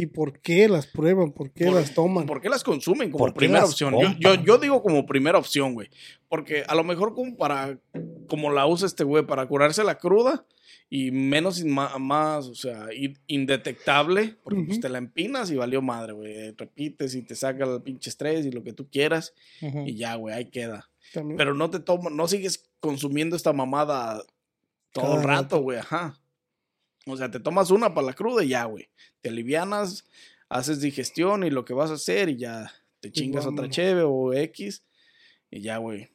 [0.00, 1.32] ¿Y por qué las prueban?
[1.32, 2.26] ¿Por qué Por- las toman?
[2.26, 3.94] ¿Por qué las consumen como ¿Por qué primera opción?
[3.98, 5.88] Yo, yo, yo digo como primera opción, güey.
[6.28, 7.78] Porque a lo mejor como para,
[8.28, 10.44] como la usa este güey, para curarse la cruda
[10.88, 16.12] y menos, más, o sea, in- indetectable, porque pues te la empinas y valió madre,
[16.12, 16.52] güey.
[16.56, 20.34] Repites y te saca el pinche estrés y lo que tú quieras y ya, güey,
[20.34, 20.88] ahí queda.
[21.12, 21.36] También.
[21.36, 24.22] Pero no te tomas, no sigues consumiendo esta mamada
[24.92, 26.16] todo Cada el rato, güey, ajá.
[27.10, 28.88] O sea, te tomas una para la cruda y ya, güey.
[29.20, 30.04] Te alivianas,
[30.48, 34.32] haces digestión y lo que vas a hacer y ya te chingas otra cheve o
[34.32, 34.82] X
[35.50, 36.08] y ya, güey.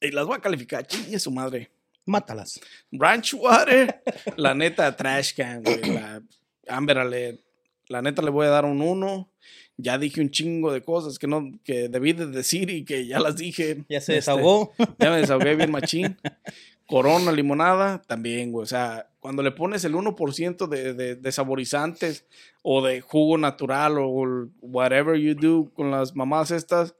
[0.00, 1.70] Y las voy a calificar, chingue su madre.
[2.06, 2.60] Mátalas.
[2.92, 4.02] Ranch Water,
[4.36, 5.80] la neta, trash can, güey.
[5.92, 6.22] La
[6.68, 7.40] Amber Alert.
[7.88, 9.30] La neta le voy a dar un 1.
[9.78, 13.18] Ya dije un chingo de cosas que no, que debí de decir y que ya
[13.20, 13.84] las dije.
[13.88, 14.72] Ya se Este, desahogó.
[14.98, 16.16] ya me desahogué bien machín.
[16.88, 18.62] Corona, limonada, también, güey.
[18.62, 22.24] O sea, cuando le pones el 1% de, de, de saborizantes
[22.62, 26.94] o de jugo natural o whatever you do con las mamás estas,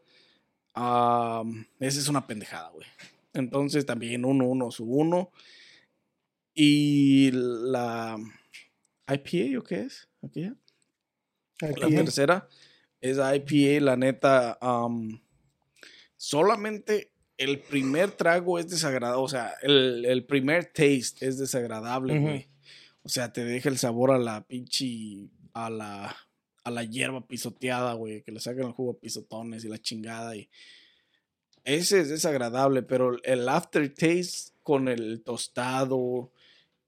[0.76, 2.86] um, esa es una pendejada, güey.
[3.32, 5.30] Entonces también uno, uno, su uno.
[6.52, 8.18] Y la
[9.06, 10.06] IPA, ¿o qué es?
[10.22, 10.54] ¿Aquí ya?
[11.60, 12.46] La tercera
[13.00, 14.58] es IPA, la neta.
[14.60, 15.22] am,
[16.18, 19.22] solamente el primer trago es desagradable.
[19.22, 22.48] O sea, el, el primer taste es desagradable, güey.
[23.02, 25.28] O sea, te deja el sabor a la pinche.
[25.54, 26.14] a la.
[26.64, 28.22] a la hierba pisoteada, güey.
[28.22, 30.36] Que le sacan el jugo a pisotones y la chingada.
[30.36, 30.50] Y
[31.64, 36.30] ese es desagradable, pero el aftertaste con el tostado.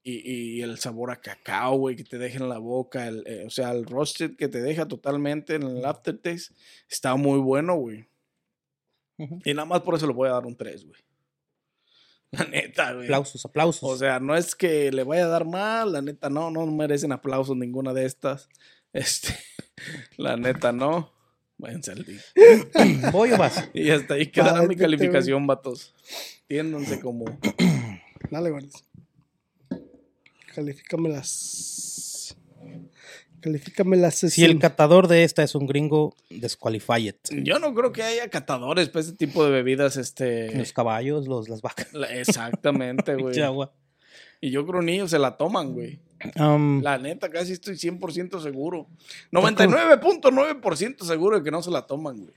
[0.03, 3.07] Y, y el sabor a cacao, güey, que te deja en la boca.
[3.07, 6.53] el- eh, o sea, el roasted que te deja totalmente en el aftertaste
[6.89, 8.05] está muy bueno, güey.
[9.45, 10.99] Y nada más por eso le voy a dar un 3, güey.
[12.31, 13.05] La neta, güey.
[13.05, 13.83] Aplausos, aplausos.
[13.83, 17.11] O sea, no es que le vaya a dar mal, la neta no, no merecen
[17.11, 18.49] aplausos ninguna de estas.
[18.93, 19.33] Este,
[20.17, 21.13] la neta no.
[21.57, 22.19] Váyanse al día.
[23.13, 23.69] ¿Voy o vas?
[23.73, 24.77] Y hasta ahí queda Ay, mi güey.
[24.77, 25.95] calificación, vatos.
[26.47, 27.23] Tiéndanse como.
[28.29, 28.83] Dale, guardas.
[30.53, 32.10] Califícamelas.
[33.41, 34.15] Califícamelas.
[34.15, 37.15] Si el catador de esta es un gringo, disqualified.
[37.43, 40.55] Yo no creo que haya catadores para este tipo de bebidas, este.
[40.57, 41.91] Los caballos, los, las vacas.
[41.93, 43.35] la- Exactamente, güey.
[44.39, 45.99] Y yo creo niños se la toman, güey.
[46.39, 48.87] Um, La neta, casi estoy 100% seguro.
[49.31, 52.33] 99.9% seguro de que no se la toman, güey.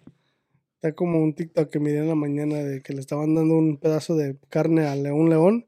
[0.76, 3.76] Está como un TikTok que miré en la mañana de que le estaban dando un
[3.78, 5.64] pedazo de carne a un león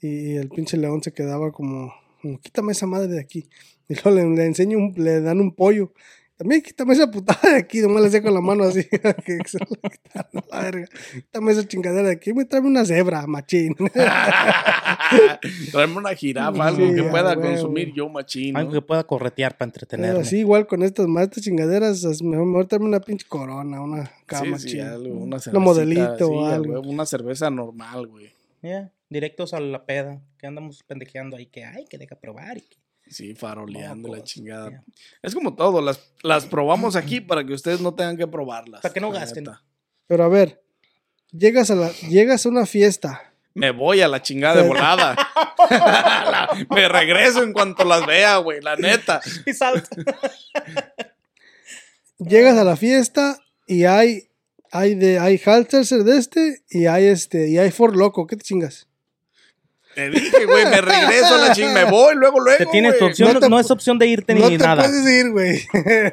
[0.00, 3.48] y el pinche león se quedaba como, como, quítame esa madre de aquí.
[3.88, 5.92] Y luego le, le enseño un, le dan un pollo.
[6.36, 8.82] También quítame esa putada de aquí, nomás le sé con la mano así,
[9.24, 10.88] que se la quitaron la verga.
[11.12, 13.76] Quítame esa chingadera de aquí, me trae una cebra, machín.
[15.72, 18.56] Traerme una jirafa, algo Sí, que pueda consumir yo, machín.
[18.56, 20.14] algo que pueda corretear para entretenerme.
[20.14, 24.12] Pero sí, igual con estas más estas chingaderas, mejor, mejor una pinche corona, una Sí,
[24.26, 26.80] cama sí, algo, una modelito sí, o algo.
[26.80, 28.32] una cerveza normal, güey.
[28.62, 30.20] Ya, directos a la peda.
[30.38, 31.46] Que andamos pendejeando ahí.
[31.46, 32.56] Que ay, que deja probar.
[32.58, 32.76] Y que...
[33.08, 34.82] Sí, faroleando la chingada.
[35.22, 38.80] Es como todo, las, las probamos aquí para que ustedes no tengan que probarlas.
[38.80, 39.44] Para que no gasten.
[39.44, 39.62] neta.
[40.06, 40.62] Pero a ver,
[41.30, 43.32] llegas a, la, llegas a una fiesta.
[43.54, 45.14] Me voy a la chingada de volada.
[45.70, 49.20] La- me regreso en cuanto las vea, güey, la neta.
[49.46, 49.88] Y salta.
[52.18, 54.28] Llegas a la fiesta y hay
[54.70, 58.42] hay de hay Halterser de este y hay este y hay Ford Loco, ¿qué te
[58.44, 58.88] chingas?
[59.94, 61.84] Te dije, güey, me regreso a la chingada.
[61.84, 62.58] Me voy luego, luego.
[62.58, 64.82] Te tienes tu opción, No no, te es opción de irte no ni te nada.
[64.82, 65.60] puedes ir, güey.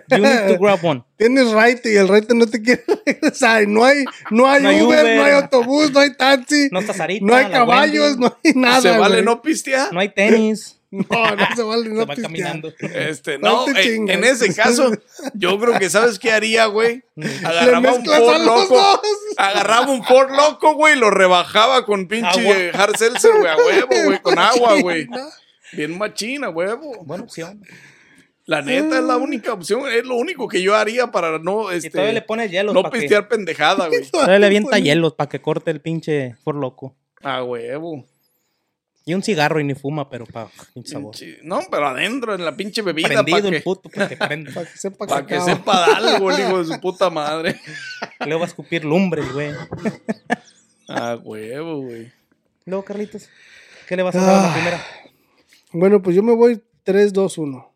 [0.10, 1.04] You need to grab one.
[1.18, 3.68] Tienes right y el right no te quiere regresar.
[3.68, 5.18] No hay, no hay, No hay Uber, Uber.
[5.18, 7.26] no hay autobús, no hay taxi, No está Sarita.
[7.26, 8.82] no hay caballos, Wendy, no hay nada.
[8.82, 9.26] ¿Se vale güey.
[9.26, 9.94] no pistear?
[9.94, 10.78] no hay tenis.
[10.92, 12.74] No, no se vale no se va caminando.
[12.80, 14.18] Este, No no, te eh, chingas.
[14.18, 14.92] en ese caso,
[15.34, 17.04] yo creo que ¿sabes qué haría, güey?
[17.16, 19.02] Le Agarraba un los loco.
[19.38, 22.84] Agarraba un Ford loco, güey, y lo rebajaba con pinche Agua.
[22.84, 25.08] hard seltzer, güey, a huevo, güey, con agua, güey.
[25.72, 27.04] Bien machina, huevo.
[27.06, 27.64] Buena opción.
[28.46, 31.78] La neta es la única opción, es lo único que yo haría para no, Y
[31.78, 34.06] este, todavía le pones hielos no para que, pistear pendejada, güey.
[34.12, 36.98] todavía le avienta hielos para que corte el pinche por loco.
[37.24, 38.04] A huevo.
[39.04, 41.16] Y un cigarro y ni fuma, pero para pinche sabor.
[41.42, 44.52] No, pero adentro, en la pinche bebida, Prendido el que, puto para que prenda.
[44.54, 47.60] Para que sepa que sepa algo, el hijo de su puta madre.
[48.20, 49.52] Luego va a escupir lumbre, güey.
[50.88, 52.12] A huevo, güey.
[52.66, 53.28] Luego, Carlitos,
[53.88, 54.54] ¿qué le vas a dar a la Ah.
[54.54, 54.86] primera?
[55.74, 57.74] Bueno, pues yo me voy 3, 2, 1.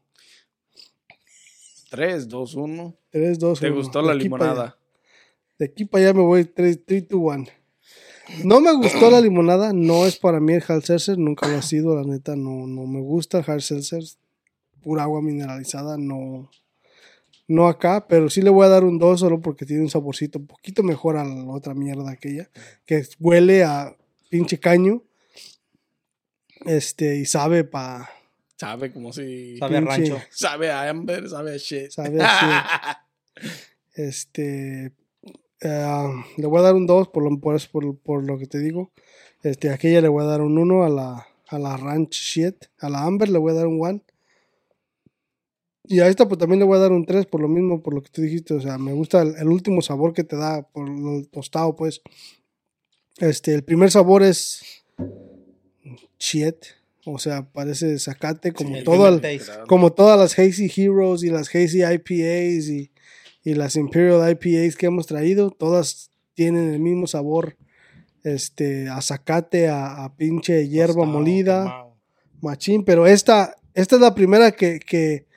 [1.89, 2.95] 3, 2, 1.
[3.09, 3.67] 3, 2, 1.
[3.69, 4.77] ¿Te gustó la limonada?
[5.57, 7.45] De aquí para allá me voy 3, 3, 2, 1.
[8.43, 11.61] No me gustó la limonada, no es para mí el hard seltzer, nunca lo ha
[11.61, 14.03] sido, la neta, no, no me gusta el hard seltzer,
[14.81, 16.49] pura agua mineralizada, no,
[17.47, 20.39] no acá, pero sí le voy a dar un 2 solo porque tiene un saborcito
[20.39, 22.49] un poquito mejor a la otra mierda aquella,
[22.85, 23.95] que huele a
[24.29, 25.03] pinche caño,
[26.65, 28.09] este, y sabe pa,
[28.57, 29.57] Sabe como si...
[29.57, 30.21] Sabe a rancho.
[30.29, 31.91] Sabe a Amber, sabe a shit.
[31.91, 32.97] sabe así,
[33.93, 34.93] este,
[35.61, 38.59] Eh, le voy a dar un 2 por lo, por, por, por lo que te
[38.59, 38.91] digo.
[39.43, 42.65] Este, aquella le voy a dar un 1 a la, a la Ranch Shit.
[42.79, 44.01] A la Amber le voy a dar un 1.
[45.87, 47.93] Y a esta pues también le voy a dar un 3 por lo mismo, por
[47.93, 48.53] lo que tú dijiste.
[48.53, 52.01] O sea, me gusta el, el último sabor que te da por el tostado, pues.
[53.17, 54.83] Este, el primer sabor es
[56.19, 56.55] shit.
[57.05, 59.21] O sea, parece zacate como todo el,
[59.67, 62.91] como todas las Hazy Heroes y las Hazy IPAs y,
[63.45, 67.55] y las Imperial IPAs que hemos traído, todas tienen el mismo sabor
[68.23, 71.63] este, a zacate, a, a pinche hierba molida,
[72.41, 75.27] machín, pero esta, esta es la primera que, que,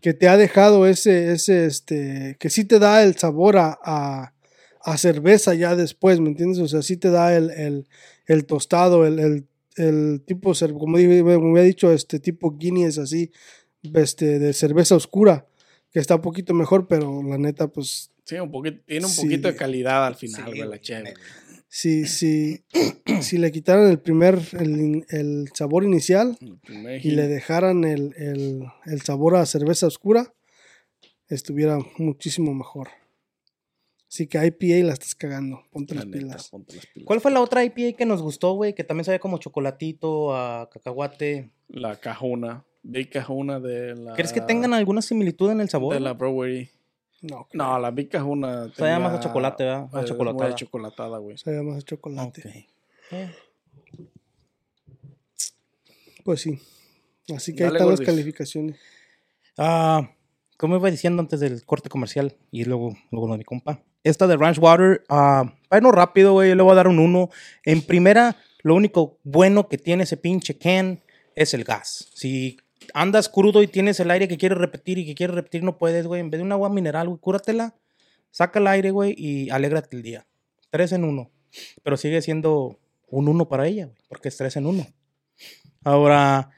[0.00, 4.34] que te ha dejado ese, ese, este, que sí te da el sabor a, a,
[4.82, 6.58] a cerveza ya después, ¿me entiendes?
[6.60, 7.86] O sea, sí te da el, el,
[8.26, 13.30] el tostado, el, el, el tipo, como dije- como había dicho, este tipo Guinness así,
[13.94, 15.46] este, de cerveza oscura,
[15.94, 19.22] que está un poquito mejor, pero la neta, pues Sí, un poquito, tiene un Sí.
[19.22, 21.02] poquito de calidad al final, Sí, güey, la cheve.
[21.04, 21.20] neta.
[21.68, 22.04] si,
[23.22, 28.12] si, le quitaran el primer, el, el sabor inicial El primer y le dejaran el,
[28.16, 30.34] el, el sabor a cerveza oscura,
[31.28, 32.88] estuviera muchísimo mejor.
[34.08, 36.48] Así que IPA la estás cagando, ponte La las neta, pilas.
[36.50, 37.06] ponte las pilas.
[37.06, 38.74] ¿Cuál fue la otra IPA que nos gustó, güey?
[38.74, 41.50] Que también sabía como chocolatito, a cacahuate.
[41.68, 42.64] La cajuna.
[42.84, 44.14] Big cajuna de la.
[44.14, 45.94] ¿Crees que tengan alguna similitud en el sabor?
[45.94, 46.70] De la brewery.
[47.22, 48.70] No, No, la Big cajuna.
[48.74, 49.88] Sabía más a chocolate, ¿verdad?
[49.90, 50.48] Más eh, chocolatada.
[50.50, 51.38] muy chocolatada, güey.
[51.38, 52.40] sabía más a chocolate.
[52.40, 52.54] Ok.
[53.12, 53.34] Eh,
[56.24, 56.58] Pues sí.
[57.34, 58.76] Así que Dale, ahí están las calificaciones.
[59.56, 60.10] Ah,
[60.58, 63.82] como iba diciendo antes del corte comercial y luego, luego lo de mi compa.
[64.02, 67.30] Esta de Ranch Water, ah, bueno, rápido, güey, yo le voy a dar un 1.
[67.64, 71.00] En primera, lo único bueno que tiene ese pinche can
[71.34, 72.10] es el gas.
[72.14, 72.58] Si
[72.92, 76.06] andas crudo y tienes el aire que quieres repetir y que quieres repetir, no puedes,
[76.06, 76.20] güey.
[76.20, 77.74] En vez de un agua mineral, güey, cúratela,
[78.30, 80.26] saca el aire, güey, y alégrate el día.
[80.70, 81.30] Tres en uno.
[81.82, 84.86] Pero sigue siendo un uno para ella, güey, porque es tres en uno.
[85.84, 86.50] Ahora,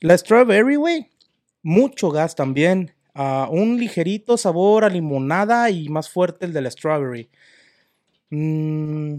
[0.00, 1.10] la strawberry, güey,
[1.62, 2.92] mucho gas también.
[3.14, 7.30] Ah, un ligerito sabor a limonada y más fuerte el de la strawberry.
[8.30, 9.18] Mm,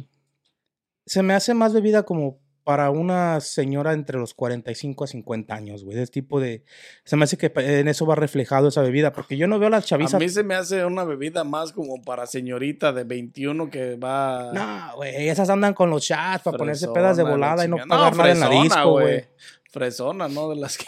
[1.05, 5.85] se me hace más bebida como para una señora entre los 45 a 50 años,
[5.85, 5.97] güey.
[5.97, 6.65] Ese tipo de...
[7.05, 9.69] Se me hace que en eso va reflejado esa bebida, porque yo no veo a
[9.69, 10.19] las A chavisas...
[10.19, 14.51] mí se me hace una bebida más como para señorita de 21 que va.
[14.51, 17.77] No, güey, esas andan con los shots para ponerse pedas de la volada y no
[17.87, 19.25] pagar nada en la disco, güey.
[19.71, 20.49] Fresona, ¿no?
[20.49, 20.83] De las que.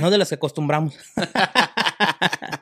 [0.00, 0.94] No de las que acostumbramos.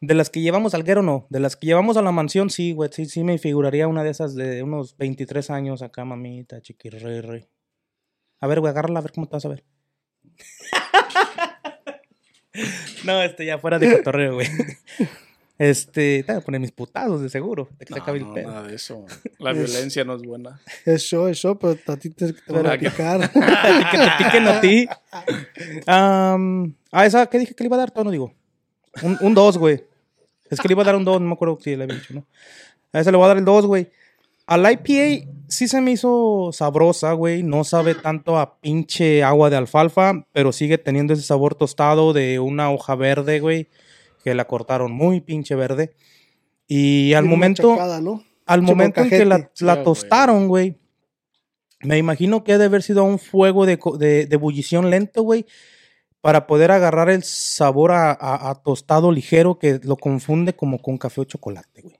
[0.00, 1.26] de las que llevamos al guero, no.
[1.30, 2.90] De las que llevamos a la mansión, sí, güey.
[2.92, 7.48] Sí, sí me figuraría una de esas de unos 23 años acá, mamita, chiquirre.
[8.40, 9.64] A ver, güey, agárrala a ver cómo te vas a ver.
[13.04, 14.48] no, este ya fuera de cotorreo, güey.
[15.58, 17.68] Este, te voy a poner mis putados de seguro.
[17.78, 18.50] De que se No, acabe el no, pedo.
[18.50, 19.04] nada de eso.
[19.38, 20.58] La violencia no es buena.
[20.86, 23.20] Es show, es show, pero a ti te, te van a picar.
[23.30, 24.88] que te piquen a ti.
[25.86, 26.38] Ah,
[27.04, 27.90] esa, ¿qué dije que le iba a dar?
[27.90, 28.32] Todo no digo.
[29.20, 29.84] Un 2, güey.
[30.50, 32.12] Es que le iba a dar un 2, no me acuerdo si le había dicho,
[32.12, 32.26] ¿no?
[32.92, 33.88] A esa le voy a dar el 2, güey.
[34.46, 37.42] Al IPA sí se me hizo sabrosa, güey.
[37.42, 42.40] No sabe tanto a pinche agua de alfalfa, pero sigue teniendo ese sabor tostado de
[42.40, 43.68] una hoja verde, güey.
[44.24, 45.94] Que la cortaron muy pinche verde.
[46.66, 48.24] Y al Bien momento machacada, ¿no?
[48.50, 50.76] al momento en que la, la tostaron, güey,
[51.82, 55.46] me imagino que ha de haber sido un fuego de, de, de ebullición lento, güey,
[56.20, 60.98] para poder agarrar el sabor a, a- a tostado ligero que lo confunde como con
[60.98, 61.96] café o chocolate, güey.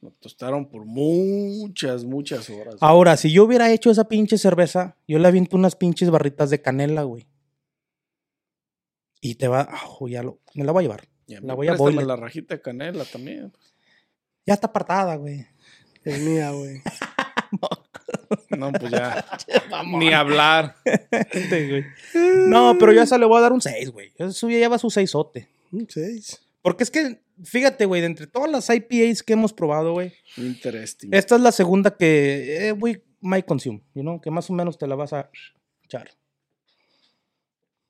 [0.00, 2.74] Lo tostaron por muchas, muchas horas.
[2.80, 6.60] Ahora, si yo hubiera hecho esa pinche cerveza, yo le aviento unas pinches barritas de
[6.60, 7.26] canela, güey.
[9.20, 11.08] Y te va, ah, ya lo, me la voy a llevar.
[11.28, 12.04] Y a mí la voy a boiler.
[12.06, 13.52] la rajita de canela también.
[14.44, 15.46] Ya está apartada, güey.
[16.04, 16.82] Es mía, güey.
[17.60, 17.68] No,
[18.78, 19.24] pues ya.
[19.86, 20.76] Ni hablar.
[20.84, 21.86] Este.
[22.46, 24.12] No, pero yo a esa le voy a dar un 6, güey.
[24.16, 26.40] Eso ya lleva su 6 Un seis.
[26.62, 31.10] Porque es que, fíjate, güey, de entre todas las IPAs que hemos probado, güey, Interesting.
[31.12, 34.78] esta es la segunda que, eh, güey, my consume, you know, que más o menos
[34.78, 35.28] te la vas a
[35.84, 36.10] echar.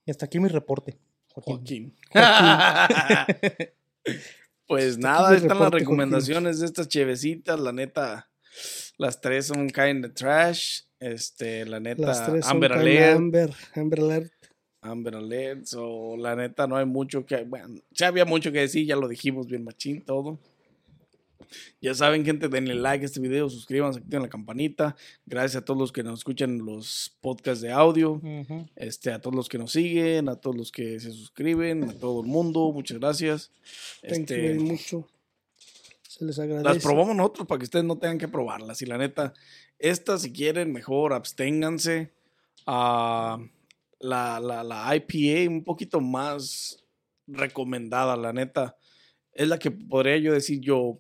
[0.06, 0.98] Y hasta aquí mi reporte.
[1.28, 1.94] Joaquín.
[2.12, 2.76] Joaquín.
[4.66, 7.58] pues nada, están las recomendaciones de estas chevecitas.
[7.60, 8.30] La neta,
[8.98, 10.82] las tres son kind of trash.
[11.00, 13.16] Este, la neta, Las tres son Amber Alert.
[13.16, 14.32] Amber, Amber Alert.
[14.80, 15.66] Amber Alert.
[15.66, 17.44] So, la neta, no hay mucho que.
[17.44, 20.38] Bueno, ya había mucho que decir, ya lo dijimos bien machín, todo.
[21.80, 24.96] Ya saben, gente, denle like a este video, suscríbanse, activen la campanita.
[25.26, 28.12] Gracias a todos los que nos escuchan los podcasts de audio.
[28.12, 28.68] Ujú.
[28.76, 32.22] Este, a todos los que nos siguen, a todos los que se suscriben, a todo
[32.22, 33.50] el mundo, muchas gracias.
[34.00, 35.08] Thank you Este, mucho.
[36.18, 36.68] Se les agradece.
[36.68, 38.82] Las probamos nosotros para que ustedes no tengan que probarlas.
[38.82, 39.32] Y la neta,
[39.78, 42.12] estas si quieren, mejor absténganse.
[42.66, 43.38] a
[43.98, 46.84] la, la, la IPA un poquito más
[47.26, 48.76] recomendada, la neta.
[49.32, 50.98] Es la que podría yo decir yo.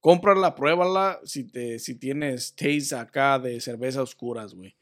[0.00, 4.76] Cómprala, pruébala si, te, si tienes taste acá de cerveza oscuras, güey.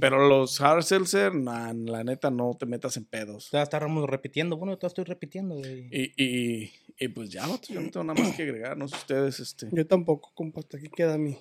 [0.00, 3.50] Pero los hard seltzer, nah, la neta, no te metas en pedos.
[3.52, 4.56] Ya estábamos repitiendo.
[4.56, 5.88] Bueno, yo estoy repitiendo, güey.
[5.90, 8.76] Y, y, y pues ya, yo no tengo nada más que agregar.
[8.76, 9.68] No sé ustedes, este.
[9.72, 10.60] Yo tampoco, compa.
[10.60, 11.36] Hasta aquí queda mi.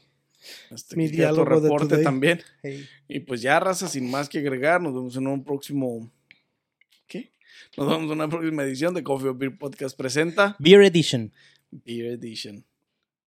[0.69, 2.41] Este, Mi aquí queda tu diálogo de reporte también.
[2.61, 2.87] Hey.
[3.07, 6.11] Y pues ya, raza, sin más que agregar, nos vemos en un próximo.
[7.07, 7.31] ¿Qué?
[7.75, 11.33] Nos vemos en una próxima edición de Coffee or Beer Podcast presenta Beer Edition.
[11.71, 12.65] Beer Edition.